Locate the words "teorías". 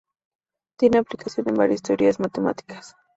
1.83-2.19